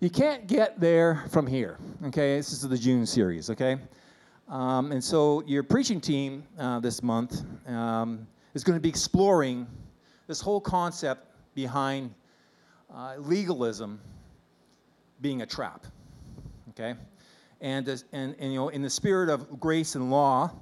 [0.00, 1.76] you can't get there from here.
[2.06, 3.50] Okay, this is the June series.
[3.50, 3.78] Okay,
[4.48, 9.66] um, and so your preaching team uh, this month um, is going to be exploring
[10.28, 12.14] this whole concept behind
[12.94, 14.00] uh, legalism
[15.20, 15.84] being a trap.
[16.70, 16.94] Okay,
[17.60, 20.52] and, and and you know in the spirit of grace and law,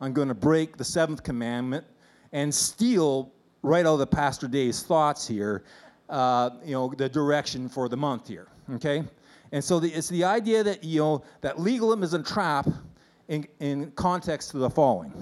[0.00, 1.84] I'm going to break the seventh commandment
[2.32, 5.64] and steal right out of the Pastor Day's thoughts here.
[6.08, 9.04] Uh, you know the direction for the month here okay?
[9.52, 12.68] And so the, it's the idea that, you know, that legalism is a trap
[13.28, 15.12] in, in context to the following.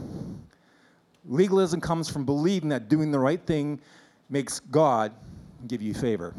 [1.24, 3.80] Legalism comes from believing that doing the right thing
[4.28, 5.12] makes God
[5.66, 6.34] give you favor.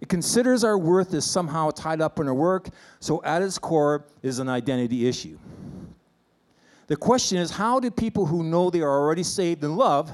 [0.00, 2.68] It considers our worth as somehow tied up in our work,
[3.00, 5.38] so at its core is an identity issue.
[6.86, 10.12] The question is how do people who know they are already saved and loved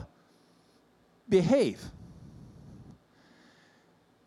[1.28, 1.82] behave?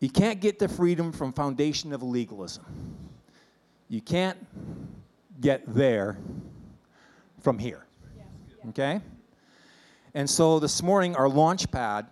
[0.00, 2.64] You can't get the freedom from foundation of legalism.
[3.88, 4.38] You can't
[5.40, 6.18] get there
[7.40, 7.84] from here.
[8.68, 9.00] Okay?
[10.14, 12.06] And so this morning, our launch pad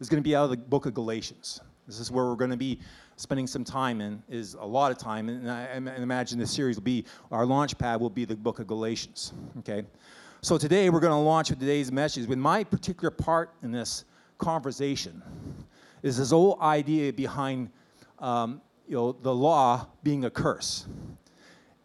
[0.00, 1.60] is going to be out of the book of Galatians.
[1.86, 2.80] This is where we're going to be
[3.16, 5.28] spending some time in, is a lot of time.
[5.28, 8.66] And I imagine this series will be, our launch pad will be the book of
[8.66, 9.32] Galatians.
[9.58, 9.84] Okay?
[10.40, 14.04] So today, we're going to launch with today's message with my particular part in this
[14.38, 15.22] conversation
[16.02, 17.70] is this whole idea behind
[18.18, 20.86] um, you know, the law being a curse.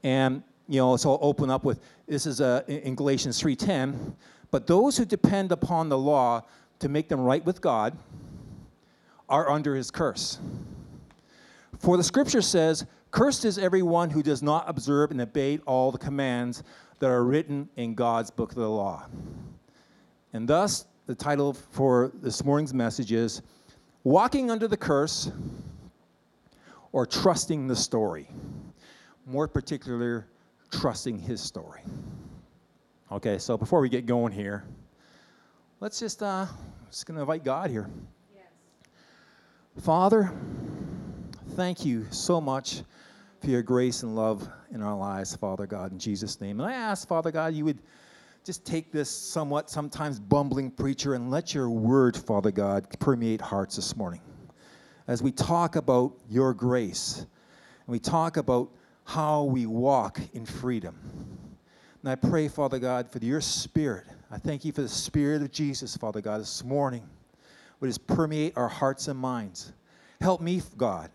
[0.04, 4.16] And you know, so I'll open up with this is a, in Galatians 3:10.
[4.52, 6.42] But those who depend upon the law
[6.80, 7.98] to make them right with God
[9.30, 10.39] are under his curse.
[11.80, 15.98] For the scripture says, Cursed is everyone who does not observe and obey all the
[15.98, 16.64] commands
[16.99, 19.05] that are written in God's book of the law.
[20.33, 23.42] And thus, the title for this morning's message is
[24.04, 25.32] walking under the curse
[26.92, 28.28] or trusting the story.
[29.26, 30.23] More particularly,
[30.72, 31.82] trusting his story.
[33.11, 34.64] Okay, so before we get going here,
[35.80, 36.45] let's just, uh,
[36.90, 37.90] just gonna invite God here.
[38.34, 38.45] Yes.
[39.84, 40.32] Father,
[41.52, 42.84] thank you so much
[43.42, 46.60] for your grace and love in our lives, Father God, in Jesus' name.
[46.60, 47.80] And I ask, Father God, you would
[48.44, 53.76] just take this somewhat sometimes bumbling preacher and let your word, Father God, permeate hearts
[53.76, 54.22] this morning.
[55.08, 58.72] As we talk about your grace, and we talk about
[59.04, 60.98] how we walk in freedom.
[62.02, 64.06] And I pray, Father God, for your spirit.
[64.32, 67.08] I thank you for the spirit of Jesus, Father God, this morning.
[67.80, 69.73] Would just permeate our hearts and minds.
[70.20, 71.12] Help me, God,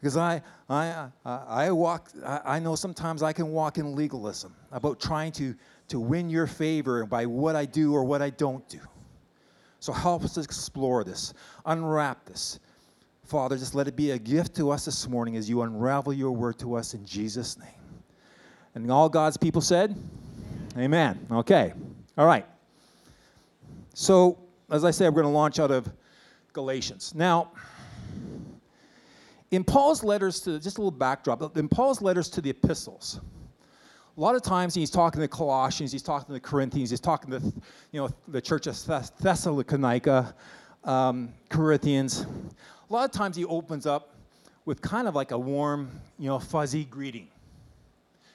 [0.00, 5.00] because I, I, I, walk, I, I know sometimes I can walk in legalism about
[5.00, 5.54] trying to
[5.88, 8.80] to win your favor by what I do or what I don't do.
[9.80, 11.34] So help us explore this,
[11.64, 12.60] unwrap this.
[13.24, 16.32] Father, just let it be a gift to us this morning as you unravel your
[16.32, 17.68] word to us in Jesus' name.
[18.74, 19.96] And all God's people said,
[20.76, 21.18] Amen.
[21.30, 21.72] Okay.
[22.16, 22.46] All right.
[23.94, 24.38] So,
[24.70, 25.90] as I said, we're going to launch out of
[26.52, 27.14] Galatians.
[27.14, 27.50] Now,
[29.50, 33.20] in Paul's letters to, just a little backdrop, in Paul's letters to the epistles,
[34.18, 37.40] a lot of times he's talking to Colossians, he's talking to Corinthians, he's talking to
[37.92, 38.76] you know the church of
[39.20, 40.34] Thessalonica,
[40.82, 42.26] um, Corinthians.
[42.90, 44.16] A lot of times he opens up
[44.64, 47.28] with kind of like a warm, you know, fuzzy greeting.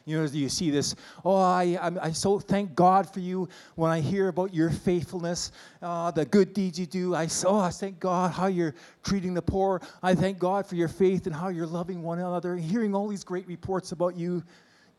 [0.05, 3.89] You know, you see this, oh, I, I, I so thank God for you when
[3.89, 5.51] I hear about your faithfulness,
[5.81, 7.15] uh, the good deeds you do.
[7.15, 9.81] I, oh, I thank God how you're treating the poor.
[10.01, 12.57] I thank God for your faith and how you're loving one another.
[12.57, 14.43] Hearing all these great reports about you,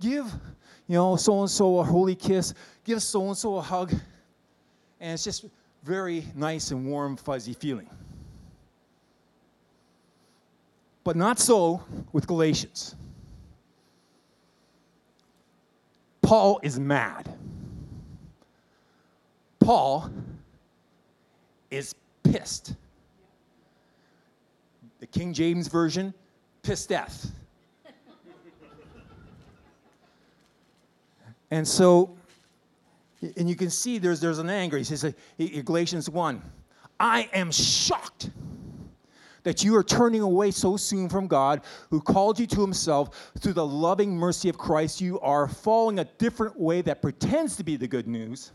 [0.04, 0.32] give
[0.86, 2.52] you know, so and so a holy kiss,
[2.84, 3.92] give so and so a hug.
[5.00, 5.46] And it's just
[5.82, 7.88] very nice and warm, fuzzy feeling.
[11.04, 12.94] But not so with Galatians.
[16.22, 17.34] Paul is mad.
[19.60, 20.10] Paul
[21.70, 22.74] is pissed.
[25.00, 26.14] The King James Version,
[26.62, 27.30] pissed death.
[31.50, 32.16] And so,
[33.36, 34.76] and you can see there's, there's an anger.
[34.76, 35.12] He says, uh,
[35.64, 36.42] Galatians 1,
[36.98, 38.30] I am shocked
[39.44, 41.60] that you are turning away so soon from God,
[41.90, 45.00] who called you to himself through the loving mercy of Christ.
[45.00, 48.52] You are following a different way that pretends to be the good news,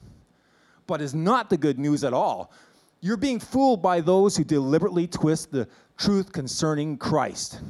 [0.88, 2.52] but is not the good news at all.
[3.02, 7.62] You're being fooled by those who deliberately twist the truth concerning Christ.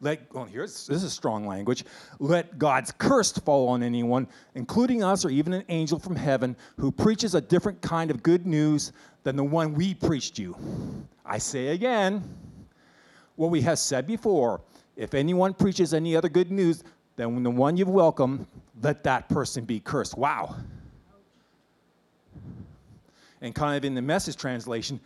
[0.00, 1.84] Let, oh, here's, this is strong language.
[2.20, 6.92] Let God's curse fall on anyone, including us or even an angel from heaven, who
[6.92, 8.92] preaches a different kind of good news
[9.24, 10.56] than the one we preached you.
[11.26, 12.22] I say again,
[13.36, 14.60] what we have said before
[14.98, 16.82] if anyone preaches any other good news
[17.14, 18.46] than the one you've welcomed,
[18.82, 20.18] let that person be cursed.
[20.18, 20.56] Wow.
[23.40, 24.98] And kind of in the message translation,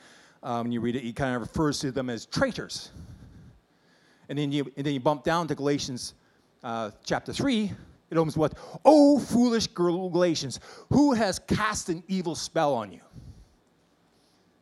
[0.42, 2.90] um, when you read it, he kind of refers to them as traitors.
[4.32, 6.14] And then you, and then you bump down to Galatians
[6.64, 7.70] uh, chapter 3.
[8.10, 10.58] It opens with, Oh, foolish Galatians,
[10.88, 13.02] who has cast an evil spell on you?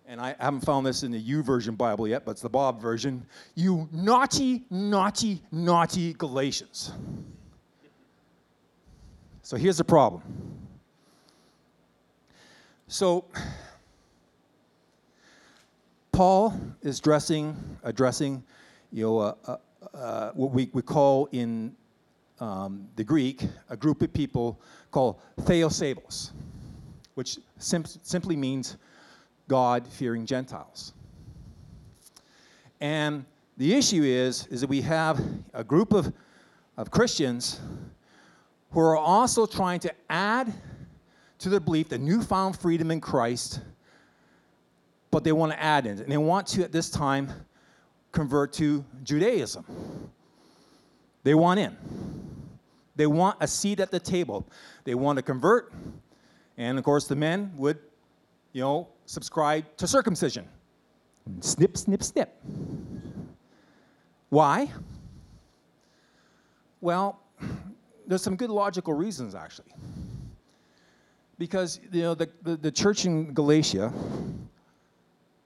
[0.09, 3.25] And I haven't found this in the YouVersion Bible yet, but it's the Bob version.
[3.55, 6.91] You naughty, naughty, naughty Galatians.
[9.43, 10.23] So here's the problem.
[12.89, 13.25] So,
[16.11, 18.43] Paul is dressing, addressing,
[18.93, 19.57] you know, uh, uh,
[19.95, 21.75] uh, what we, we call in
[22.41, 24.61] um, the Greek a group of people
[24.91, 26.33] called theosebos,
[27.15, 28.77] which sim- simply means
[29.49, 30.93] God-fearing Gentiles.
[32.81, 33.25] And
[33.57, 35.21] the issue is, is that we have
[35.53, 36.13] a group of,
[36.77, 37.61] of Christians
[38.71, 40.53] who are also trying to add
[41.39, 43.61] to their belief the newfound freedom in Christ,
[45.11, 47.31] but they want to add in, and they want to at this time
[48.13, 49.65] convert to Judaism.
[51.23, 51.77] They want in.
[52.97, 54.47] They want a seat at the table.
[54.85, 55.73] They want to convert,
[56.57, 57.79] and of course, the men would,
[58.53, 60.47] you know, subscribe to circumcision.
[61.41, 62.35] Snip, snip, snip.
[64.29, 64.71] Why?
[66.81, 67.21] Well,
[68.07, 69.73] there's some good logical reasons actually.
[71.39, 73.93] Because you know the, the, the church in Galatia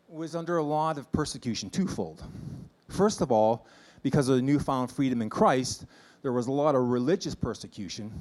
[0.08, 2.22] was under a lot of persecution, twofold.
[2.88, 3.66] First of all,
[4.02, 5.86] because of the newfound freedom in Christ,
[6.22, 8.12] there was a lot of religious persecution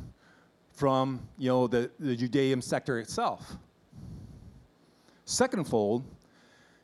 [0.71, 3.57] from you know the, the Judean sector itself.
[5.25, 6.03] Secondfold,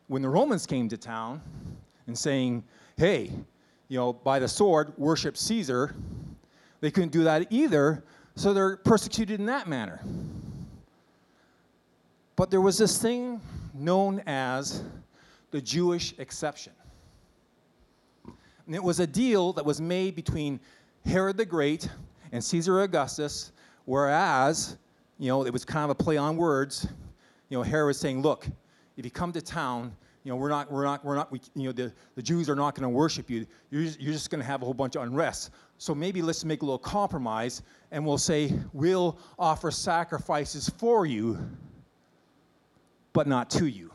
[0.07, 1.41] when the Romans came to town
[2.07, 2.63] and saying,
[2.97, 3.31] hey,
[3.89, 5.95] you know, by the sword, worship Caesar,
[6.79, 8.03] they couldn't do that either,
[8.35, 10.01] so they're persecuted in that manner.
[12.35, 13.41] But there was this thing
[13.73, 14.83] known as
[15.51, 16.73] the Jewish exception.
[18.69, 20.59] And it was a deal that was made between
[21.03, 21.89] Herod the Great
[22.31, 23.51] and Caesar Augustus,
[23.85, 24.77] whereas,
[25.17, 26.87] you know, it was kind of a play on words.
[27.49, 28.45] You know, Herod was saying, look,
[28.95, 29.91] if you come to town,
[30.23, 32.53] you know, we're not, we're not, we're not, we, you know, the, the Jews are
[32.55, 33.47] not going to worship you.
[33.71, 35.49] You're just, you're just going to have a whole bunch of unrest.
[35.79, 41.39] So maybe let's make a little compromise and we'll say, we'll offer sacrifices for you,
[43.13, 43.89] but not to you.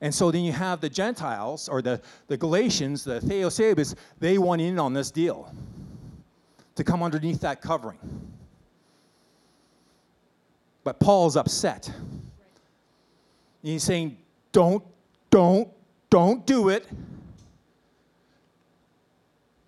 [0.00, 4.62] And so then you have the Gentiles or the, the Galatians, the Theosebes, they want
[4.62, 5.52] in on this deal
[6.74, 7.98] to come underneath that covering.
[10.82, 11.92] But Paul's upset.
[13.62, 14.16] He's saying,
[14.52, 14.82] don't,
[15.28, 15.68] don't,
[16.08, 16.86] don't do it.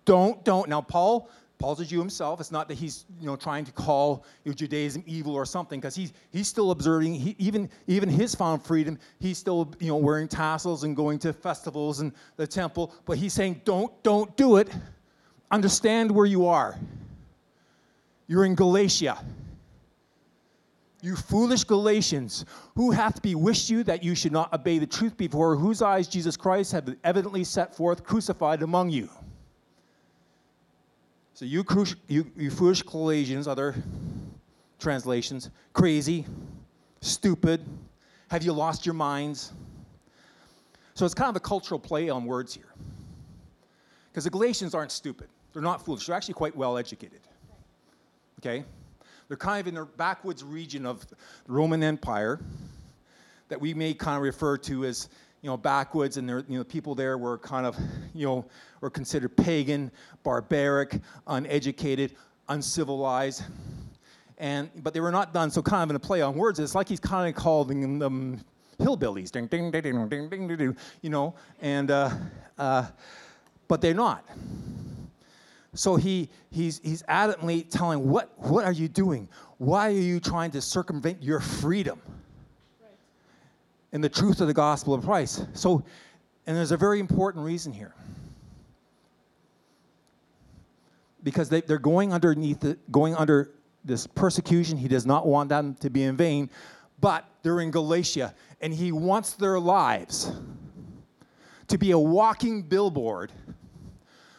[0.05, 0.67] Don't, don't.
[0.67, 1.29] Now, Paul,
[1.63, 2.41] Paul's a Jew himself.
[2.41, 6.11] It's not that he's you know trying to call Judaism evil or something, because he's
[6.29, 7.13] he's still observing.
[7.13, 8.99] He, even even his found freedom.
[9.21, 12.93] He's still you know wearing tassels and going to festivals and the temple.
[13.05, 14.75] But he's saying, don't don't do it.
[15.51, 16.77] Understand where you are.
[18.27, 19.23] You're in Galatia.
[21.01, 22.43] You foolish Galatians,
[22.75, 26.35] who hath bewitched you that you should not obey the truth before whose eyes Jesus
[26.35, 29.09] Christ hath evidently set forth crucified among you?
[31.35, 31.65] So you,
[32.07, 33.75] you, you foolish Galatians, other
[34.77, 36.25] translations, crazy,
[37.01, 37.65] stupid,
[38.29, 39.51] have you lost your minds?
[40.93, 42.71] So it's kind of a cultural play on words here.
[44.11, 45.27] Because the Galatians aren't stupid.
[45.53, 46.05] They're not foolish.
[46.05, 47.21] They're actually quite well educated.
[48.39, 48.63] Okay?
[49.27, 51.15] They're kind of in the backwoods region of the
[51.47, 52.39] Roman Empire
[53.49, 55.09] that we may kind of refer to as,
[55.43, 57.77] you know, backwoods, and there, you know, people there were kind of,
[58.15, 58.45] you know,
[58.81, 59.91] were considered pagan,
[60.23, 62.15] barbaric, uneducated,
[62.49, 63.43] uncivilized.
[64.39, 66.73] And, but they were not done, so kind of in a play on words, it's
[66.73, 68.41] like he's kind of calling them
[68.79, 72.09] hillbillies, ding, ding, ding, ding, ding, ding, ding, ding you know, and, uh,
[72.57, 72.87] uh,
[73.67, 74.25] but they're not.
[75.75, 79.27] So he, he's, he's adamantly telling, what, what are you doing?
[79.57, 82.01] Why are you trying to circumvent your freedom?
[83.93, 85.45] In the truth of the gospel of Christ.
[85.53, 85.85] So,
[86.45, 87.93] and there's a very important reason here.
[91.23, 93.51] Because they, they're going underneath, the, going under
[93.85, 94.77] this persecution.
[94.77, 96.49] He does not want them to be in vain,
[96.99, 100.31] but they're in Galatia, and he wants their lives
[101.67, 103.31] to be a walking billboard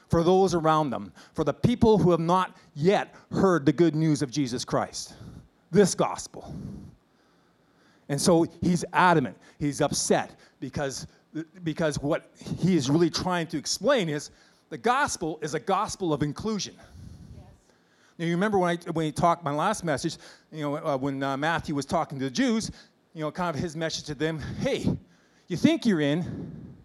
[0.09, 4.23] for those around them, for the people who have not yet heard the good news
[4.23, 5.15] of Jesus Christ,
[5.71, 6.55] this gospel.
[8.15, 11.09] And so he's adamant, he's upset because
[11.65, 12.31] because what
[12.61, 14.31] he is really trying to explain is
[14.71, 16.77] the gospel is a gospel of inclusion.
[18.17, 20.19] Now, you remember when I when he talked my last message,
[20.53, 22.71] you know, uh, when uh, Matthew was talking to the Jews,
[23.15, 24.97] you know, kind of his message to them, hey,
[25.49, 26.77] you think you're in,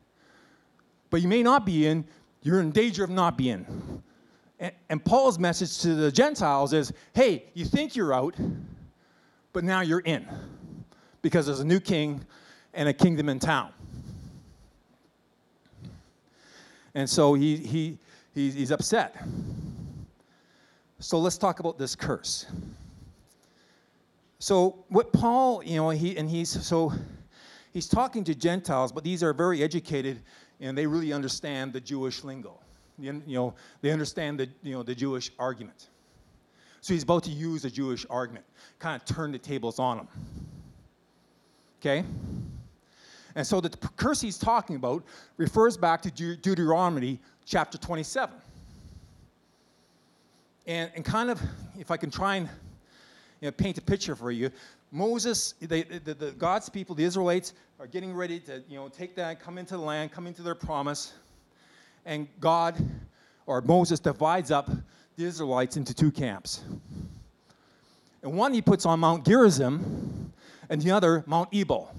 [1.12, 2.06] but you may not be in.
[2.42, 4.02] You're in danger of not being.
[4.60, 8.36] And, and Paul's message to the Gentiles is, hey, you think you're out,
[9.54, 10.26] but now you're in,
[11.22, 12.26] because there's a new king
[12.74, 13.72] and a kingdom in town.
[16.96, 17.98] And so he, he,
[18.34, 19.16] he he's upset.
[21.00, 22.46] So let's talk about this curse.
[24.40, 26.92] So what Paul, you know, he and he's so
[27.74, 30.22] he's talking to Gentiles, but these are very educated
[30.60, 32.60] and they really understand the Jewish lingo.
[32.98, 35.90] You know, they understand the you know the Jewish argument.
[36.82, 38.46] So he's about to use a Jewish argument,
[38.80, 40.08] kind of turn the tables on them.
[41.80, 42.04] Okay?
[43.36, 45.04] And so the curse he's talking about
[45.38, 48.36] refers back to De- Deuteronomy chapter 27
[50.70, 51.42] and, and kind of,
[51.80, 52.48] if I can try and
[53.42, 54.52] you know, paint a picture for you,
[54.92, 59.16] Moses, they, the, the, God's people, the Israelites, are getting ready to you know, take
[59.16, 61.14] that, come into the land, come into their promise.
[62.06, 62.76] And God,
[63.48, 64.70] or Moses, divides up
[65.16, 66.62] the Israelites into two camps.
[68.22, 70.32] And one he puts on Mount Gerizim,
[70.70, 71.92] and the other, Mount Ebal.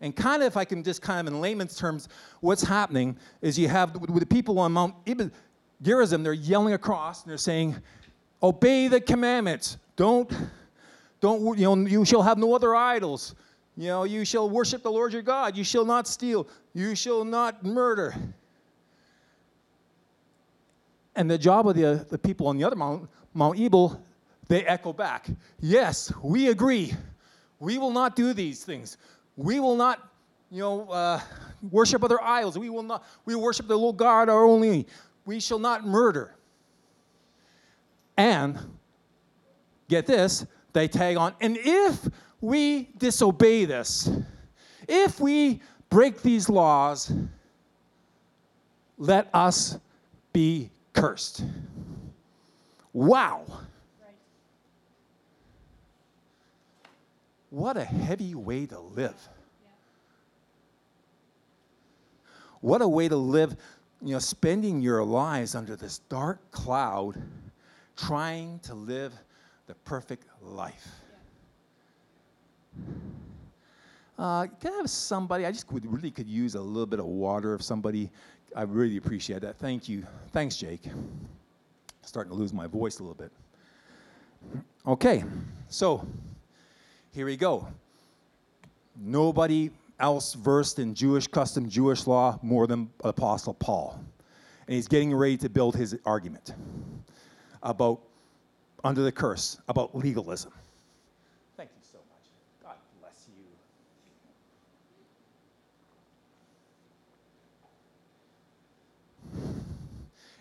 [0.00, 2.08] And kind of, if I can just kind of in layman's terms,
[2.40, 5.30] what's happening is you have with the people on Mount Ebal,
[5.82, 7.76] Gerizim, they're yelling across and they're saying,
[8.42, 9.76] Obey the commandments.
[9.96, 10.32] Don't,
[11.20, 13.34] don't, you know, you shall have no other idols.
[13.76, 15.56] You know, you shall worship the Lord your God.
[15.56, 16.48] You shall not steal.
[16.72, 18.14] You shall not murder.
[21.16, 24.02] And the job of the, the people on the other Mount, Mount Ebal,
[24.48, 25.28] they echo back,
[25.60, 26.94] Yes, we agree.
[27.60, 28.96] We will not do these things.
[29.36, 30.10] We will not,
[30.50, 31.20] you know, uh,
[31.70, 32.58] worship other idols.
[32.58, 34.86] We will not, we worship the Lord God our only
[35.24, 36.34] we shall not murder.
[38.16, 38.58] And
[39.88, 42.08] get this, they tag on, and if
[42.40, 44.10] we disobey this,
[44.88, 47.12] if we break these laws,
[48.98, 49.78] let us
[50.32, 51.44] be cursed.
[52.92, 53.46] Wow.
[57.50, 59.16] What a heavy way to live.
[62.60, 63.56] What a way to live
[64.02, 67.20] you know, spending your lives under this dark cloud
[67.96, 69.12] trying to live
[69.66, 70.88] the perfect life.
[74.18, 75.46] Uh, can I have somebody?
[75.46, 78.10] I just would, really could use a little bit of water if somebody.
[78.54, 79.56] I really appreciate that.
[79.56, 80.06] Thank you.
[80.32, 80.82] Thanks, Jake.
[82.02, 83.32] Starting to lose my voice a little bit.
[84.86, 85.24] Okay,
[85.68, 86.06] so
[87.12, 87.66] here we go.
[88.96, 94.02] Nobody else versed in Jewish custom, Jewish law more than Apostle Paul.
[94.66, 96.54] And he's getting ready to build his argument
[97.62, 98.00] about
[98.84, 100.52] under the curse, about legalism.
[101.56, 102.30] Thank you so much.
[102.62, 103.44] God bless you.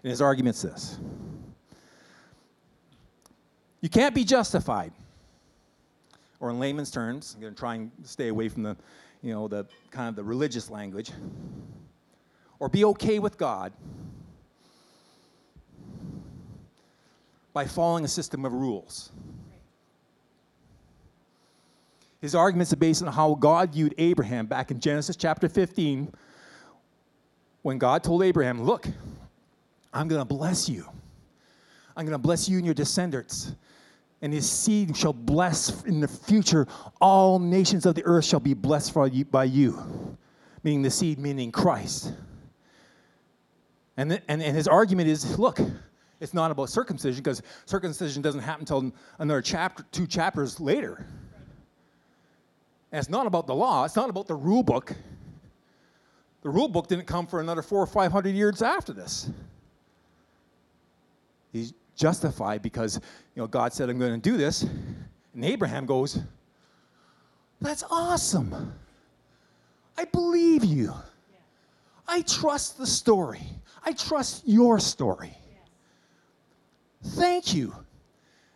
[0.03, 0.97] And his argument's this
[3.81, 4.93] You can't be justified.
[6.39, 8.77] Or in layman's terms, I'm going to try and stay away from the
[9.22, 11.12] you know, the kind of the religious language,
[12.60, 13.74] or be okay with God
[17.53, 19.12] by following a system of rules.
[22.22, 26.13] His arguments are based on how God viewed Abraham back in Genesis chapter 15
[27.62, 28.88] when God told Abraham, Look,
[29.93, 30.86] I'm going to bless you.
[31.96, 33.53] I'm going to bless you and your descendants
[34.21, 36.67] and his seed shall bless in the future.
[36.99, 38.93] All nations of the earth shall be blessed
[39.31, 40.17] by you,
[40.63, 42.13] meaning the seed, meaning Christ.
[43.97, 45.59] And, the, and, and his argument is look,
[46.19, 51.05] it's not about circumcision because circumcision doesn't happen until another chapter, two chapters later.
[52.91, 54.93] And it's not about the law, it's not about the rule book.
[56.41, 59.29] The rule book didn't come for another four or five hundred years after this.
[62.00, 63.00] Justified because
[63.36, 64.63] you know God said, I'm going to do this.
[65.34, 66.20] And Abraham goes,
[67.62, 68.74] That's awesome.
[69.98, 70.94] I believe you.
[72.08, 73.41] I trust the story.
[73.84, 75.38] I trust your story.
[77.03, 77.75] Thank you.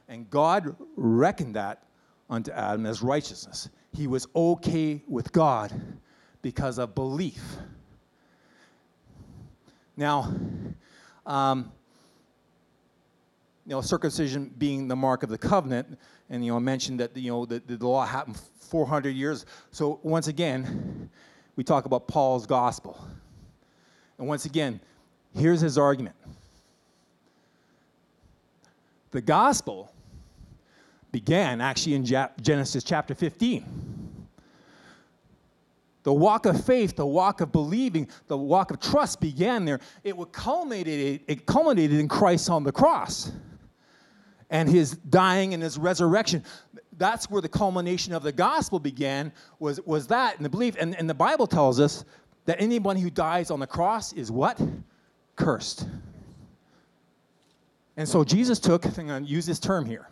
[0.07, 1.83] And God reckoned that
[2.29, 3.69] unto Adam as righteousness.
[3.91, 5.71] He was okay with God
[6.41, 7.43] because of belief.
[9.95, 10.33] Now,
[11.25, 11.71] um,
[13.65, 15.97] you know, circumcision being the mark of the covenant,
[16.29, 19.45] and you know, I mentioned that you know the, the law happened 400 years.
[19.71, 21.09] So once again,
[21.55, 22.99] we talk about Paul's gospel.
[24.17, 24.81] And once again,
[25.35, 26.15] here's his argument
[29.11, 29.91] the gospel
[31.11, 32.03] began actually in
[32.41, 33.63] Genesis chapter 15.
[36.01, 39.79] The walk of faith, the walk of believing, the walk of trust began there.
[40.03, 43.31] It culminated, it culminated in Christ on the cross
[44.53, 46.43] and his dying and his resurrection.
[46.99, 50.75] That's where the culmination of the gospel began, was, was that and the belief.
[50.79, 52.05] And, and the Bible tells us
[52.45, 54.61] that anyone who dies on the cross is what?
[55.35, 55.87] Cursed.
[57.97, 60.07] And so Jesus took, I'm going to use this term here.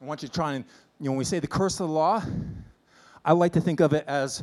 [0.00, 0.64] I want you to try and,
[0.98, 2.22] you know, when we say the curse of the law,
[3.26, 4.42] I like to think of it as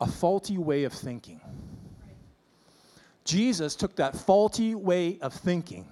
[0.00, 1.42] a faulty way of thinking.
[3.24, 5.86] Jesus took that faulty way of thinking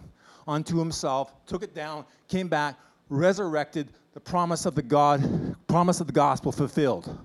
[0.47, 2.79] onto himself, took it down, came back,
[3.09, 7.19] resurrected, the promise of the God, promise of the gospel fulfilled.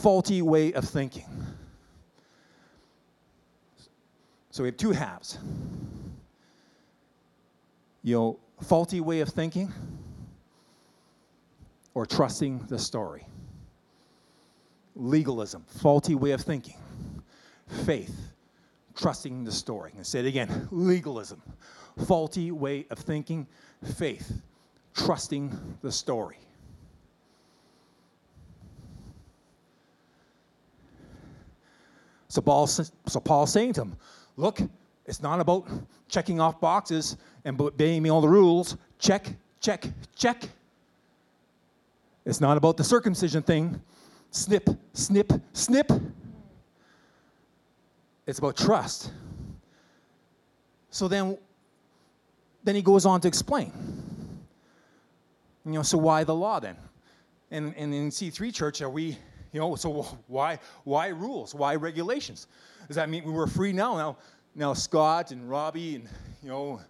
[0.00, 1.26] Faulty way of thinking.
[4.50, 5.38] So we have two halves.
[8.02, 9.72] You know, faulty way of thinking
[11.94, 13.26] or trusting the story.
[14.94, 16.76] Legalism, faulty way of thinking.
[17.84, 18.32] Faith,
[18.96, 19.92] trusting the story.
[19.96, 21.42] And say it again legalism,
[22.06, 23.46] faulty way of thinking.
[23.96, 24.32] Faith,
[24.94, 26.38] trusting the story.
[32.28, 33.96] So, Paul, so Paul's saying to him,
[34.36, 34.60] Look,
[35.06, 35.68] it's not about
[36.08, 38.76] checking off boxes and obeying me all the rules.
[38.98, 39.28] Check,
[39.60, 40.48] check, check.
[42.24, 43.80] It's not about the circumcision thing.
[44.32, 45.90] Snip, snip, snip.
[48.26, 49.12] It's about trust.
[50.90, 51.38] So then,
[52.64, 53.72] then he goes on to explain.
[55.64, 56.76] You know, so why the law then?
[57.50, 59.18] And, and in C3 church, are we,
[59.52, 61.54] you know, so why, why rules?
[61.54, 62.46] Why regulations?
[62.86, 63.96] Does that mean we were free now?
[63.96, 64.16] Now,
[64.54, 66.08] now Scott and Robbie and,
[66.42, 66.80] you know,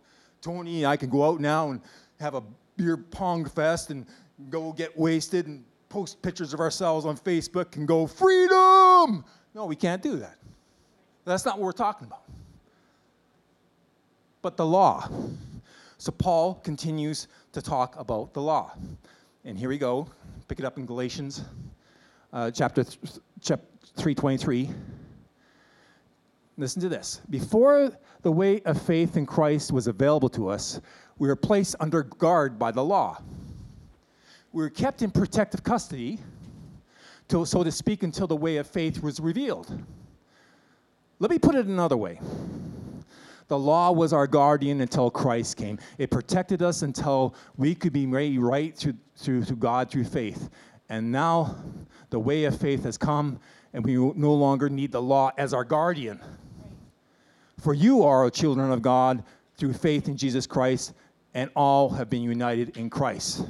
[0.41, 1.81] Tony and I can go out now and
[2.21, 2.43] have a
[2.77, 4.07] beer pong fest and
[4.51, 9.25] go get wasted and post pictures of ourselves on Facebook and go, freedom!
[9.55, 10.37] No, we can't do that.
[11.27, 12.23] That's not what we're talking about.
[14.43, 15.09] But the law.
[15.99, 18.73] So Paul continues to talk about the law.
[19.45, 20.09] And here we go.
[20.47, 21.43] Pick it up in Galatians
[22.33, 22.99] uh, chapter, th-
[23.41, 24.71] chapter 323.
[26.59, 27.21] Listen to this.
[27.29, 27.91] Before
[28.23, 30.81] the way of faith in Christ was available to us,
[31.19, 33.21] we were placed under guard by the law.
[34.53, 36.21] We were kept in protective custody,
[37.29, 39.83] so to speak, until the way of faith was revealed.
[41.19, 42.21] Let me put it another way.
[43.49, 45.79] The law was our guardian until Christ came.
[45.99, 50.51] It protected us until we could be made right through, through, through God through faith.
[50.89, 51.57] And now
[52.11, 53.39] the way of faith has come,
[53.73, 56.21] and we no longer need the law as our guardian.
[57.61, 59.25] For you are children of God
[59.57, 60.93] through faith in Jesus Christ,
[61.35, 63.47] and all have been united in Christ.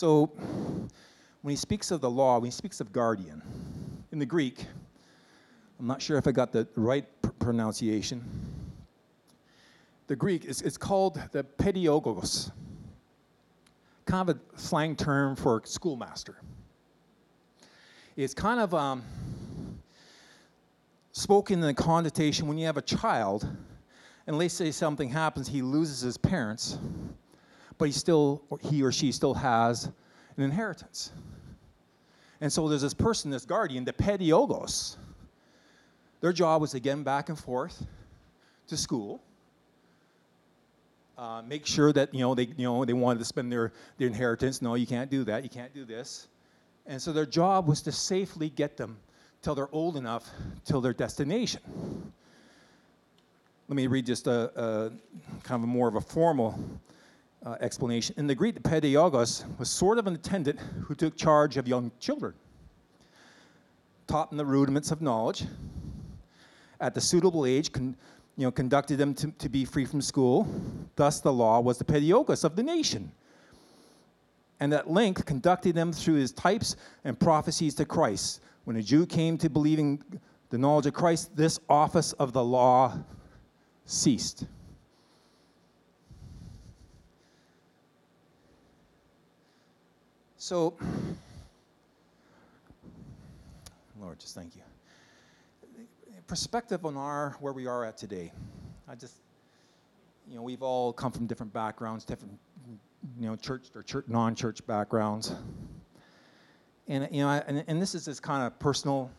[0.00, 0.32] So,
[1.42, 3.42] when he speaks of the law, when he speaks of guardian,
[4.12, 4.64] in the Greek,
[5.78, 8.24] I'm not sure if I got the right pr- pronunciation.
[10.06, 12.50] The Greek is it's called the pedagogos,
[14.06, 16.36] kind of a slang term for schoolmaster
[18.16, 19.02] It's kind of um,
[21.12, 23.46] spoken in the connotation when you have a child,
[24.26, 26.78] and let's say something happens, he loses his parents,
[27.80, 29.86] but he still, or he or she still has
[30.36, 31.12] an inheritance.
[32.42, 34.96] And so there's this person, this guardian, the pediogos.
[36.20, 37.86] Their job was to get him back and forth
[38.68, 39.22] to school.
[41.16, 44.08] Uh, make sure that you know they you know they wanted to spend their, their
[44.08, 44.60] inheritance.
[44.60, 45.42] No, you can't do that.
[45.42, 46.28] You can't do this.
[46.86, 48.98] And so their job was to safely get them
[49.40, 50.28] till they're old enough
[50.66, 51.62] till their destination.
[53.68, 54.92] Let me read just a, a
[55.42, 56.58] kind of more of a formal
[57.44, 58.14] uh, explanation.
[58.18, 62.34] In the Greek, pedagogos was sort of an attendant who took charge of young children,
[64.06, 65.44] taught them the rudiments of knowledge,
[66.80, 67.96] at the suitable age, con,
[68.36, 70.48] you know, conducted them to, to be free from school.
[70.96, 73.12] Thus, the law was the pedagogos of the nation
[74.60, 78.42] and at length conducted them through his types and prophecies to Christ.
[78.64, 80.02] When a Jew came to believing
[80.50, 82.98] the knowledge of Christ, this office of the law
[83.86, 84.44] ceased.
[90.40, 90.74] So,
[94.00, 94.62] Lord, just thank you.
[96.26, 98.32] Perspective on our where we are at today.
[98.88, 99.16] I just,
[100.26, 102.38] you know, we've all come from different backgrounds, different,
[103.20, 105.34] you know, church or church, non-church backgrounds.
[106.88, 109.10] And, you know, I, and, and this is this kind of personal,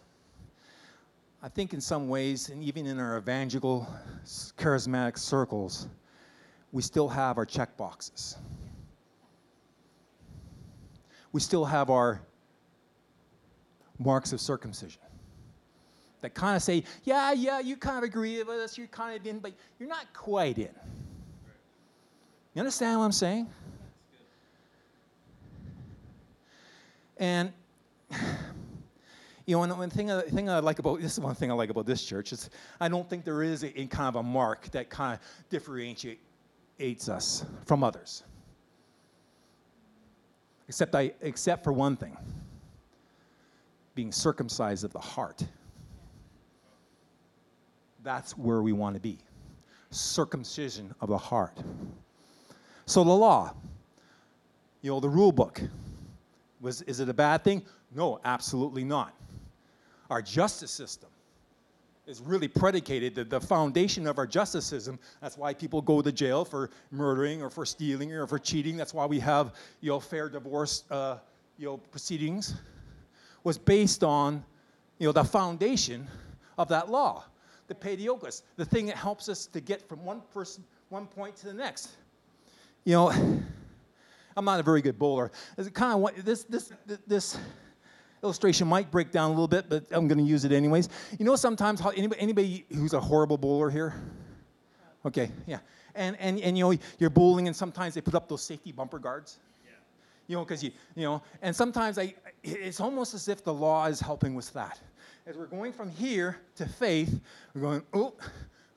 [1.43, 3.87] I think in some ways, and even in our evangelical,
[4.57, 5.87] charismatic circles,
[6.71, 8.37] we still have our check boxes.
[11.31, 12.21] We still have our
[13.97, 15.01] marks of circumcision
[16.21, 19.25] that kind of say, yeah, yeah, you kind of agree with us, you're kind of
[19.25, 20.69] in, but you're not quite in.
[22.53, 23.49] You understand what I'm saying?
[27.17, 27.53] And
[29.45, 31.85] you know, one thing, thing I like about this is one thing I like about
[31.85, 34.89] this church is I don't think there is a, a kind of a mark that
[34.89, 38.23] kind of differentiates us from others.
[40.71, 42.15] Except I, except for one thing,
[43.93, 45.43] being circumcised of the heart.
[48.03, 49.17] That's where we want to be.
[49.89, 51.57] Circumcision of the heart.
[52.85, 53.53] So the law,
[54.81, 55.61] you know, the rule book,
[56.61, 57.63] was, is it a bad thing?
[57.93, 59.13] No, absolutely not.
[60.09, 61.09] Our justice system
[62.07, 66.11] is really predicated, the, the foundation of our justice system, that's why people go to
[66.11, 68.75] jail for murdering or for stealing or for cheating.
[68.75, 71.17] That's why we have, you know, fair divorce, uh,
[71.57, 72.55] you know, proceedings,
[73.43, 74.43] was based on,
[74.97, 76.07] you know, the foundation
[76.57, 77.25] of that law
[77.71, 81.45] the pediogus, the thing that helps us to get from one person, one point to
[81.45, 81.91] the next.
[82.83, 83.11] You know,
[84.35, 85.31] I'm not a very good bowler.
[85.57, 86.73] It's kind of this this
[87.07, 87.37] this
[88.23, 90.89] illustration might break down a little bit, but I'm going to use it anyways.
[91.17, 93.95] You know, sometimes how, anybody, anybody who's a horrible bowler here.
[95.05, 95.59] Okay, yeah,
[95.95, 98.99] and and and you know you're bowling, and sometimes they put up those safety bumper
[98.99, 99.39] guards.
[99.65, 99.71] Yeah.
[100.27, 103.87] You know, because you you know, and sometimes I, it's almost as if the law
[103.87, 104.79] is helping with that
[105.25, 107.19] as we're going from here to faith,
[107.53, 108.13] we're going, oh,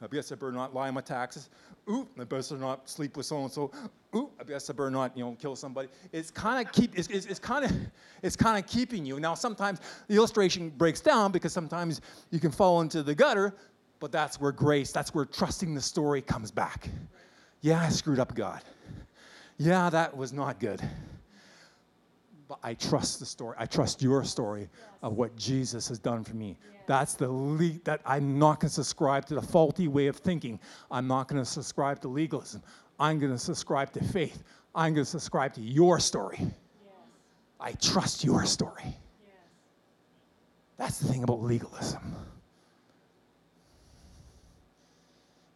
[0.04, 1.48] I guess I better not lie on my taxes.
[1.88, 3.70] Ooh, I better not sleep with so and so.
[4.14, 5.88] Ooh, I guess I better not, you know, kill somebody.
[6.12, 6.96] It's kind of keep.
[6.98, 7.72] It's, it's, it's kind of,
[8.22, 9.18] it's kind of keeping you.
[9.18, 13.54] Now, sometimes the illustration breaks down because sometimes you can fall into the gutter,
[13.98, 16.88] but that's where grace, that's where trusting the story comes back.
[17.62, 18.62] Yeah, I screwed up, God.
[19.56, 20.82] Yeah, that was not good
[22.48, 23.56] but I trust the story.
[23.58, 24.70] I trust your story yes.
[25.02, 26.56] of what Jesus has done for me.
[26.60, 26.82] Yes.
[26.86, 30.60] That's the le- that I'm not going to subscribe to the faulty way of thinking.
[30.90, 32.62] I'm not going to subscribe to legalism.
[33.00, 34.42] I'm going to subscribe to faith.
[34.74, 36.38] I'm going to subscribe to your story.
[36.40, 36.52] Yes.
[37.60, 38.96] I trust your story.
[40.76, 42.14] That's the thing about legalism.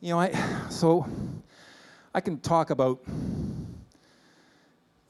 [0.00, 0.32] You know, I
[0.70, 1.06] so
[2.14, 3.00] I can talk about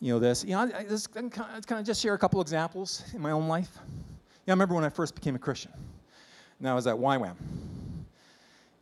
[0.00, 0.44] you know this.
[0.44, 1.32] You know, I, I just kind
[1.70, 3.70] of just share a couple examples in my own life.
[4.46, 5.72] Yeah, I remember when I first became a Christian.
[6.58, 7.36] And I was at YWAM.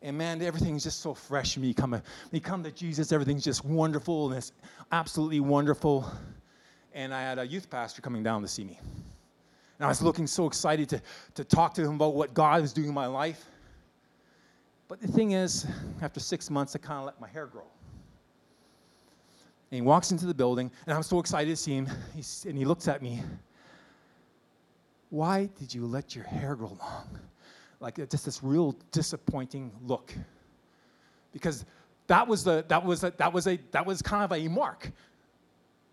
[0.02, 1.56] And man, everything's just so fresh.
[1.56, 2.00] Me come,
[2.30, 4.52] me come to Jesus, everything's just wonderful and it's
[4.92, 6.10] absolutely wonderful.
[6.94, 8.78] And I had a youth pastor coming down to see me.
[9.78, 11.02] And I was looking so excited to,
[11.34, 13.44] to talk to him about what God was doing in my life.
[14.88, 15.66] But the thing is,
[16.00, 17.66] after six months, I kind of let my hair grow.
[19.70, 21.88] And he walks into the building, and I'm so excited to see him.
[22.14, 23.22] He's, and he looks at me.
[25.10, 27.18] Why did you let your hair grow long?
[27.80, 30.12] Like just this real disappointing look.
[31.32, 31.64] Because
[32.06, 34.90] that was the that was a, that was a that was kind of a mark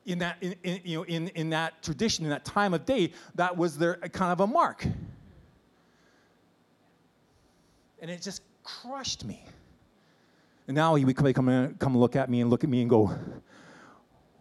[0.05, 3.12] in that in, in, you know in, in that tradition in that time of day
[3.36, 4.86] that was their kind of a mark
[8.01, 9.43] and it just crushed me
[10.67, 12.89] and now he would come, come, come look at me and look at me and
[12.89, 13.12] go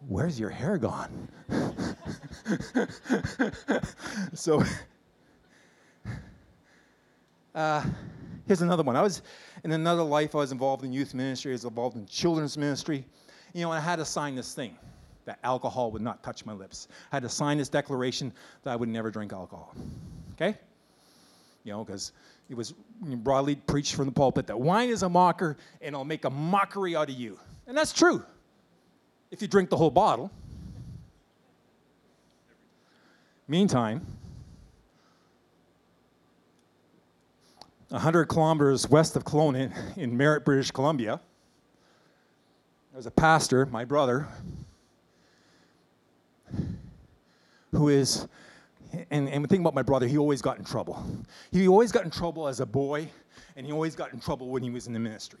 [0.07, 1.29] Where's your hair gone?
[4.33, 4.63] so,
[7.55, 7.85] uh,
[8.45, 8.95] here's another one.
[8.95, 9.21] I was
[9.63, 13.05] in another life, I was involved in youth ministry, I was involved in children's ministry.
[13.53, 14.77] You know, and I had to sign this thing
[15.25, 16.87] that alcohol would not touch my lips.
[17.11, 19.73] I had to sign this declaration that I would never drink alcohol.
[20.33, 20.57] Okay?
[21.63, 22.11] You know, because
[22.49, 26.25] it was broadly preached from the pulpit that wine is a mocker and it'll make
[26.25, 27.39] a mockery out of you.
[27.67, 28.25] And that's true
[29.33, 30.29] if you drink the whole bottle.
[33.47, 34.05] Meantime,
[37.89, 41.19] 100 kilometers west of Kelowna in Merritt, British Columbia,
[42.93, 44.27] there's a pastor, my brother,
[47.71, 48.27] who is,
[49.09, 51.03] and, and the thing about my brother, he always got in trouble.
[51.51, 53.09] He always got in trouble as a boy,
[53.55, 55.39] and he always got in trouble when he was in the ministry.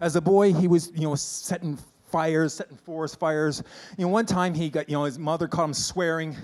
[0.00, 1.76] As a boy, he was, you know, setting
[2.10, 3.62] fires, setting forest fires.
[3.96, 6.36] You know, one time he got, you know, his mother caught him swearing.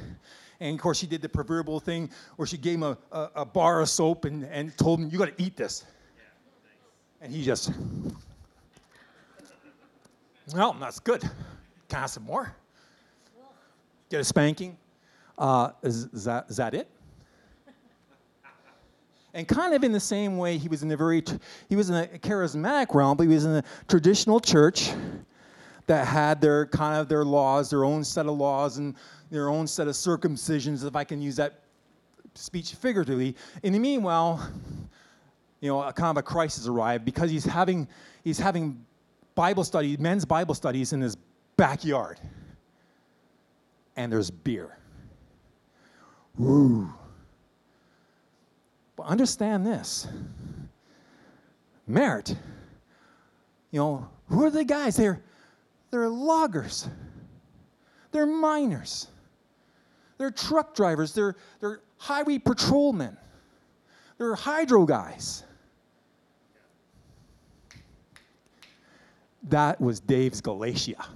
[0.60, 3.44] And of course, she did the proverbial thing where she gave him a, a, a
[3.44, 5.84] bar of soap and, and told him, You got to eat this.
[7.20, 7.72] And he just.
[10.54, 11.22] Well, that's good.
[11.88, 12.54] Can I have some more?
[14.10, 14.76] Get a spanking.
[15.38, 16.88] Uh, is, is, that, is that it?
[19.32, 21.22] And kind of in the same way, he was in a very,
[21.68, 24.92] he was in a charismatic realm, but he was in a traditional church
[25.86, 28.94] that had their kind of their laws, their own set of laws and
[29.30, 31.60] their own set of circumcisions, if I can use that
[32.34, 33.36] speech figuratively.
[33.62, 34.50] In the meanwhile,
[35.60, 37.88] you know, a kind of a crisis arrived because he's having,
[38.22, 38.84] he's having
[39.34, 41.16] Bible study, men's Bible studies in his
[41.56, 42.20] backyard.
[43.96, 44.76] And there's beer.
[48.96, 50.08] But understand this.
[51.86, 52.36] Merritt,
[53.70, 54.96] you know, who are the guys?
[54.96, 55.22] They're,
[55.94, 56.88] they're loggers.
[58.10, 59.06] They're miners.
[60.18, 61.14] They're truck drivers.
[61.14, 63.16] They're, they're highway patrolmen.
[64.18, 65.44] They're hydro guys.
[69.44, 71.06] That was Dave's Galatia.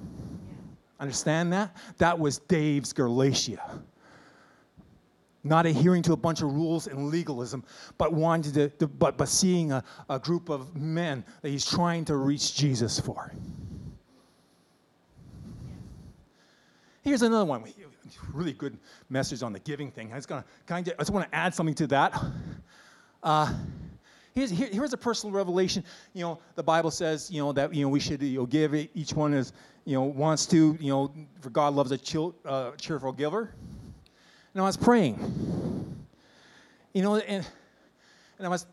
[1.01, 1.77] Understand that?
[1.97, 3.81] That was Dave's Galatia.
[5.43, 7.65] Not adhering to a bunch of rules and legalism,
[7.97, 12.05] but wanting to, to but, but seeing a, a group of men that he's trying
[12.05, 13.33] to reach Jesus for.
[17.09, 17.65] Here's another one.
[18.35, 18.77] Really good
[19.09, 20.13] message on the giving thing.
[20.13, 22.23] I just, gonna, I just want to add something to that.
[23.23, 23.55] Uh,
[24.35, 25.83] here's, here, here's a personal revelation.
[26.13, 28.75] You know, the Bible says, you know, that, you know, we should you know, give
[28.75, 29.55] each one as,
[29.87, 33.55] you know, wants to, you know, for God loves a chill, uh, cheerful giver.
[34.53, 35.17] And I was praying.
[36.93, 37.47] You know, and,
[38.37, 38.67] and I was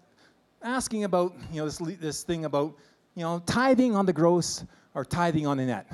[0.62, 2.76] asking about, you know, this, this thing about,
[3.16, 5.88] you know, tithing on the gross or tithing on the net.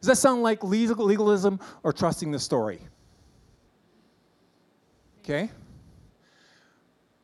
[0.00, 2.80] Does that sound like legalism or trusting the story?
[5.22, 5.50] Okay?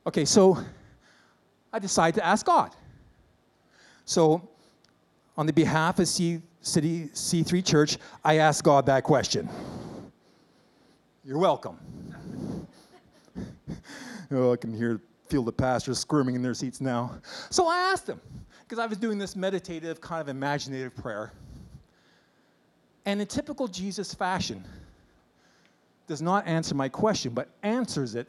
[0.06, 0.58] Okay, so
[1.72, 2.72] I decided to ask God.
[4.04, 4.48] So,
[5.36, 9.48] on the behalf of C, City C3 Church, I asked God that question.
[11.24, 11.78] You're welcome.
[14.30, 17.18] oh, I can hear, feel the pastors squirming in their seats now.
[17.50, 18.20] So I asked him,
[18.62, 21.32] because I was doing this meditative, kind of imaginative prayer.
[23.06, 24.62] And in typical Jesus fashion,
[26.06, 28.28] does not answer my question, but answers it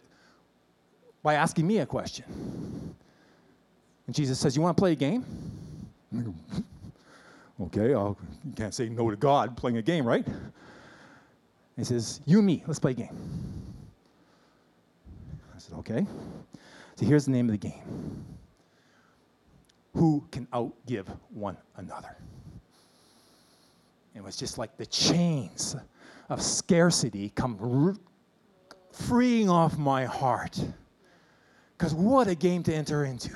[1.23, 2.25] by asking me a question.
[4.05, 5.25] And Jesus says, You want to play a game?
[7.61, 10.25] okay, I'll, you can't say no to God playing a game, right?
[10.25, 10.35] And
[11.75, 13.15] he says, You and me, let's play a game.
[15.55, 16.05] I said, Okay.
[16.95, 18.25] So here's the name of the game
[19.93, 22.15] Who can outgive one another?
[24.17, 25.75] It was just like the chains
[26.29, 27.99] of scarcity come
[28.91, 30.59] freeing off my heart.
[31.77, 33.29] Because what a game to enter into.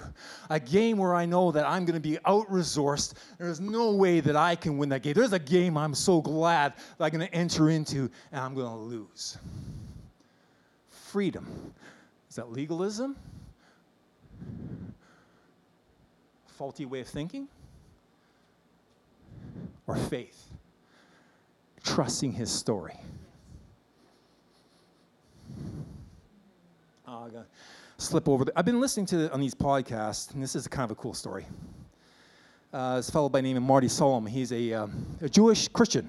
[0.49, 3.13] A game where I know that I'm going to be out resourced.
[3.37, 5.13] There's no way that I can win that game.
[5.13, 8.71] There's a game I'm so glad that I'm going to enter into and I'm going
[8.71, 9.37] to lose.
[10.89, 11.45] Freedom.
[12.27, 13.15] Is that legalism?
[16.47, 17.47] Faulty way of thinking?
[19.85, 20.50] Or faith?
[21.83, 22.95] Trusting his story.
[27.07, 27.45] Oh, to
[27.97, 28.45] slip over.
[28.45, 30.95] The, I've been listening to the, on these podcasts, and this is kind of a
[30.95, 31.45] cool story.
[32.73, 34.31] Uh, this fellow by the name of Marty Solomon.
[34.31, 36.07] He's a, um, a Jewish Christian,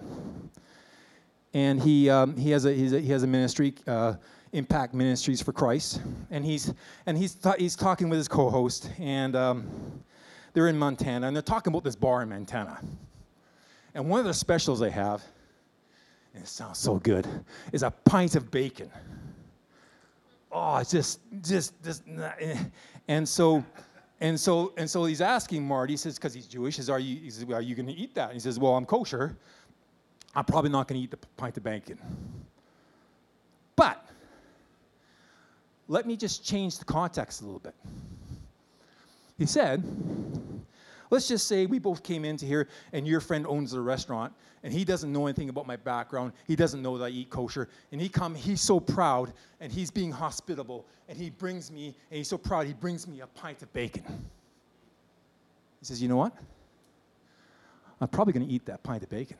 [1.54, 4.14] and he um, he has a, a, he has a ministry, uh,
[4.52, 6.72] Impact Ministries for Christ, and he's
[7.06, 9.66] and he's th- he's talking with his co-host, and um,
[10.52, 12.80] they're in Montana, and they're talking about this bar in Montana,
[13.94, 15.22] and one of the specials they have
[16.34, 17.26] it sounds so good,
[17.72, 18.90] is a pint of bacon.
[20.50, 22.02] Oh, it's just, just, just,
[22.40, 22.56] eh.
[23.08, 23.64] and so,
[24.20, 27.16] and so, and so he's asking Marty, he says, because he's Jewish, says, are you,
[27.16, 28.26] he says, are you going to eat that?
[28.26, 29.36] And he says, well, I'm kosher.
[30.34, 31.98] I'm probably not going to eat the pint of bacon.
[33.76, 34.06] But,
[35.88, 37.74] let me just change the context a little bit.
[39.38, 39.82] He said,
[41.12, 44.72] Let's just say we both came into here and your friend owns the restaurant and
[44.72, 46.32] he doesn't know anything about my background.
[46.46, 47.68] He doesn't know that I eat kosher.
[47.92, 52.16] And he come, he's so proud and he's being hospitable and he brings me, and
[52.16, 54.04] he's so proud, he brings me a pint of bacon.
[55.80, 56.32] He says, You know what?
[58.00, 59.36] I'm probably going to eat that pint of bacon.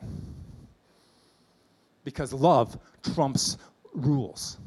[2.05, 2.79] Because love
[3.15, 3.57] trumps
[3.95, 4.59] rules.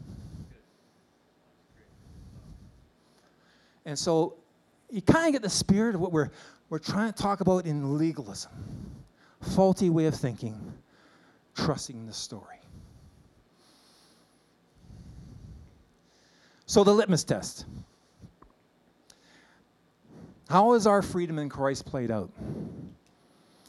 [3.85, 4.37] And so
[4.89, 6.31] you kind of get the spirit of what we're
[6.69, 8.51] we're trying to talk about in legalism
[9.41, 10.73] faulty way of thinking,
[11.56, 12.60] trusting the story.
[16.65, 17.65] So, the litmus test.
[20.49, 22.32] How is our freedom in Christ played out?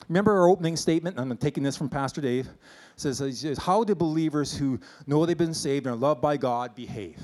[0.08, 1.18] Remember our opening statement?
[1.18, 2.48] I'm taking this from Pastor Dave.
[2.96, 6.74] Says, says, How do believers who know they've been saved and are loved by God
[6.74, 7.18] behave?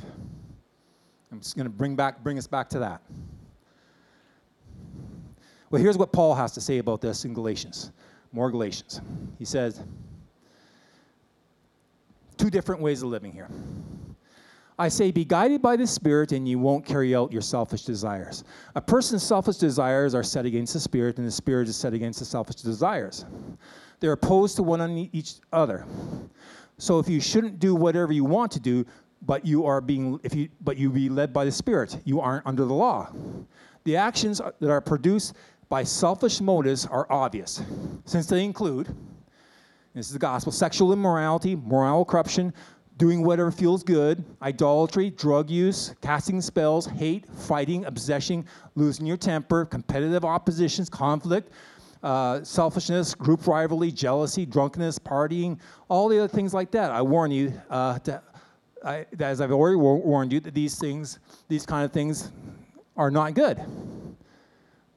[1.30, 3.02] I'm just going to bring, back, bring us back to that.
[5.72, 7.92] Well, here's what Paul has to say about this in Galatians.
[8.30, 9.00] More Galatians.
[9.38, 9.80] He says,
[12.36, 13.48] two different ways of living here.
[14.78, 18.44] I say, be guided by the Spirit, and you won't carry out your selfish desires.
[18.74, 22.18] A person's selfish desires are set against the Spirit, and the Spirit is set against
[22.18, 23.24] the selfish desires.
[24.00, 25.86] They're opposed to one on each other.
[26.76, 28.84] So if you shouldn't do whatever you want to do,
[29.22, 32.46] but you are being, if you, but you be led by the Spirit, you aren't
[32.46, 33.10] under the law.
[33.84, 35.34] The actions that are produced
[35.72, 37.62] by selfish motives are obvious,
[38.04, 38.94] since they include
[39.94, 42.52] this is the gospel sexual immorality, moral corruption,
[42.98, 49.64] doing whatever feels good, idolatry, drug use, casting spells, hate, fighting, obsession, losing your temper,
[49.64, 51.50] competitive oppositions, conflict,
[52.02, 55.58] uh, selfishness, group rivalry, jealousy, drunkenness, partying,
[55.88, 56.90] all the other things like that.
[56.90, 58.22] I warn you, uh, to,
[58.84, 62.30] I, as I've already warned you, that these things, these kind of things,
[62.94, 63.58] are not good.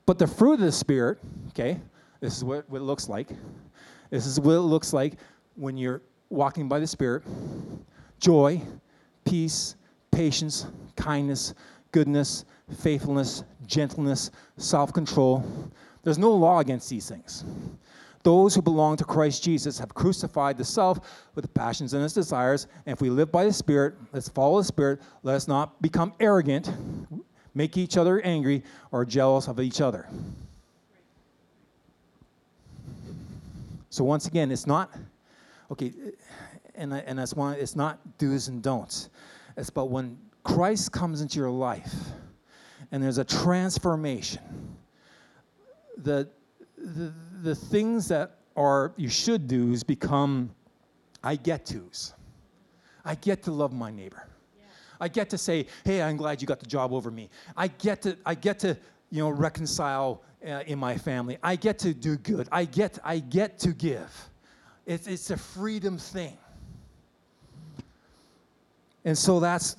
[0.06, 1.80] But the fruit of the Spirit, okay,
[2.20, 3.30] this is what, what it looks like.
[4.10, 5.14] This is what it looks like
[5.56, 7.24] when you're walking by the Spirit
[8.20, 8.62] joy,
[9.26, 9.76] peace,
[10.12, 11.54] patience, kindness,
[11.92, 12.46] goodness,
[12.80, 15.44] faithfulness, gentleness, self control.
[16.04, 17.44] There's no law against these things.
[18.24, 22.14] Those who belong to Christ Jesus have crucified the self with the passions and its
[22.14, 22.68] desires.
[22.86, 25.02] And if we live by the Spirit, let's follow the Spirit.
[25.24, 26.72] Let us not become arrogant,
[27.56, 30.08] make each other angry, or jealous of each other.
[33.90, 34.92] So, once again, it's not,
[35.72, 35.94] okay,
[36.76, 39.10] and, and that's why it's not do's and don'ts.
[39.58, 41.94] It's about when Christ comes into your life
[42.92, 44.42] and there's a transformation.
[45.98, 46.30] The,
[46.78, 50.52] the, the things that are you should do's become
[51.24, 52.14] I get to's.
[53.04, 54.28] I get to love my neighbor.
[55.06, 57.30] I get to say, hey, I'm glad you got the job over me.
[57.56, 58.76] I get to, I get to
[59.12, 61.38] you know, reconcile uh, in my family.
[61.44, 62.50] I get to do good.
[62.52, 64.12] I get, I get to give.
[64.88, 66.36] It's, it's a freedom thing.
[69.04, 69.76] And so that's,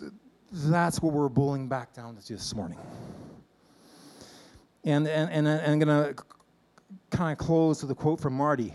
[0.52, 2.78] that's what we're bulling back down to this morning.
[4.84, 6.22] And, and, and, I'm going to
[7.10, 8.72] kind of close with a quote from Marty.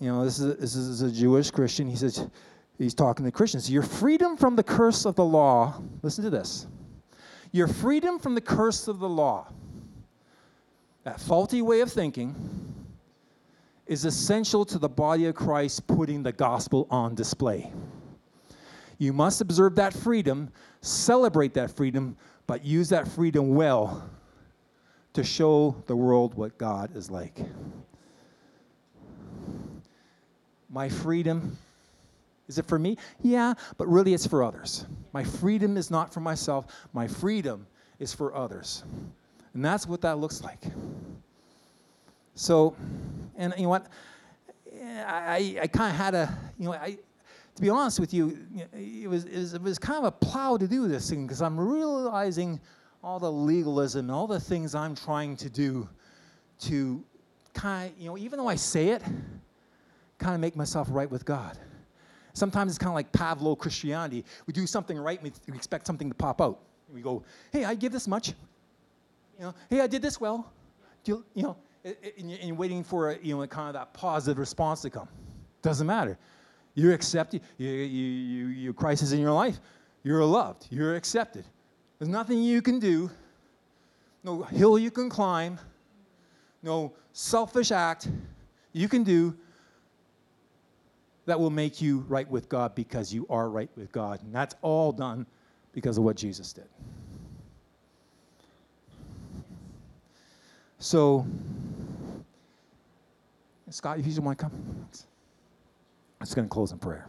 [0.00, 1.86] You know, this is, this is a Jewish Christian.
[1.86, 2.26] He says,
[2.78, 3.70] he's talking to Christians.
[3.70, 6.66] Your freedom from the curse of the law, listen to this.
[7.52, 9.46] Your freedom from the curse of the law,
[11.04, 12.34] that faulty way of thinking,
[13.86, 17.72] is essential to the body of Christ putting the gospel on display.
[18.98, 24.08] You must observe that freedom, celebrate that freedom, but use that freedom well
[25.12, 27.38] to show the world what God is like.
[30.68, 31.56] My freedom,
[32.48, 32.96] is it for me?
[33.22, 34.86] Yeah, but really it's for others.
[35.12, 37.66] My freedom is not for myself, my freedom
[37.98, 38.84] is for others.
[39.54, 40.62] And that's what that looks like.
[42.34, 42.74] So,
[43.36, 43.86] and you know what?
[45.06, 46.98] I, I kind of had a, you know, I,
[47.54, 48.36] to be honest with you,
[48.72, 51.40] it was, it was, it was kind of a plow to do this thing because
[51.40, 52.60] I'm realizing
[53.02, 55.88] all the legalism, all the things I'm trying to do
[56.60, 57.04] to
[57.52, 59.02] kind of, you know, even though I say it,
[60.18, 61.56] kind of make myself right with God.
[62.34, 64.24] Sometimes it's kind of like Pavlov Christianity.
[64.46, 66.60] We do something right and we expect something to pop out.
[66.92, 68.28] We go, hey, I give this much.
[69.38, 70.52] You know, hey, I did this well.
[71.04, 74.82] You, you know, and you're waiting for a, you know, kind of that positive response
[74.82, 75.08] to come.
[75.62, 76.18] Doesn't matter.
[76.74, 77.42] You're accepted.
[77.56, 79.60] You, you, you, you, Christ is in your life.
[80.02, 80.66] You're loved.
[80.70, 81.44] You're accepted.
[81.98, 83.10] There's nothing you can do,
[84.24, 85.58] no hill you can climb,
[86.62, 88.08] no selfish act
[88.72, 89.36] you can do
[91.26, 94.22] that will make you right with God because you are right with God.
[94.22, 95.26] And that's all done
[95.72, 96.68] because of what Jesus did.
[100.78, 101.26] So,
[103.70, 104.52] Scott, if you just want to come.
[104.52, 107.06] I'm just going to close in prayer.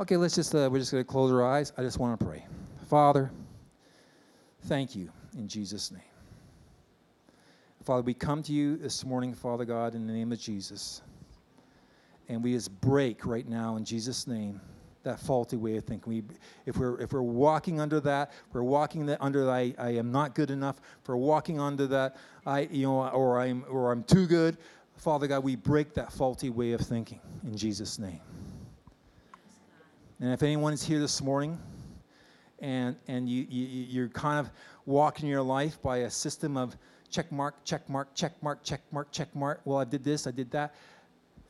[0.00, 1.72] Okay, let's just, uh, we're just going to close our eyes.
[1.76, 2.46] I just want to pray.
[2.88, 3.30] Father,
[4.62, 6.09] thank you in Jesus' name.
[7.84, 11.00] Father, we come to you this morning, Father God, in the name of Jesus.
[12.28, 14.60] And we just break right now in Jesus' name
[15.02, 16.12] that faulty way of thinking.
[16.12, 16.22] We,
[16.66, 20.12] if, we're, if we're walking under that, we're walking the, under that, I, I am
[20.12, 20.78] not good enough.
[21.02, 24.58] If we're walking under that, I, you know, or I'm, or I'm too good,
[24.96, 28.20] Father God, we break that faulty way of thinking in Jesus' name.
[30.20, 31.58] And if anyone is here this morning
[32.58, 34.52] and, and you, you- you're kind of
[34.84, 36.76] walking your life by a system of
[37.10, 39.60] check mark, check mark, check mark, check mark, check mark.
[39.64, 40.74] Well, I did this, I did that.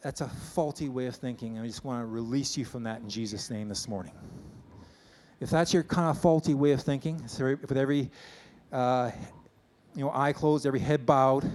[0.02, 1.58] That's a faulty way of thinking.
[1.58, 4.14] I just want to release you from that in Jesus' name this morning.
[5.40, 8.10] If that's your kind of faulty way of thinking, so with every
[8.72, 9.10] uh,
[9.94, 11.50] you know eye closed, every head bowed,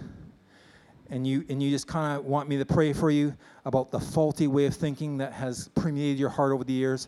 [1.10, 3.36] and you and you just kind of want me to pray for you
[3.66, 7.08] about the faulty way of thinking that has permeated your heart over the years,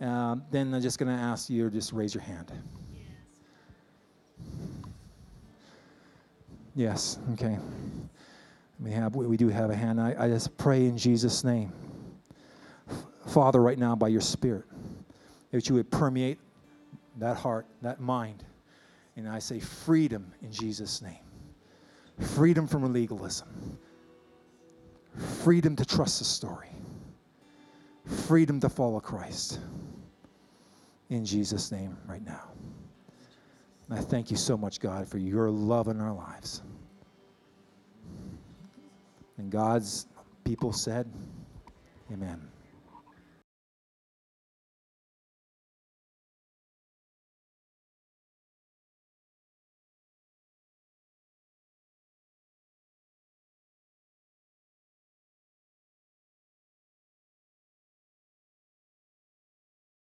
[0.00, 2.52] um, then I'm just going to ask you to just raise your hand.
[6.80, 7.18] Yes.
[7.34, 7.58] Okay.
[8.82, 10.00] We have we do have a hand.
[10.00, 11.74] I, I just pray in Jesus' name,
[13.26, 14.64] Father, right now by Your Spirit,
[15.50, 16.38] that you would permeate
[17.18, 18.44] that heart, that mind,
[19.16, 21.18] and I say freedom in Jesus' name.
[22.18, 23.78] Freedom from legalism.
[25.44, 26.70] Freedom to trust the story.
[28.26, 29.60] Freedom to follow Christ.
[31.10, 32.49] In Jesus' name, right now.
[33.90, 36.62] And I thank you so much, God, for your love in our lives.
[39.36, 40.06] And God's
[40.44, 41.10] people said,
[42.12, 42.40] Amen.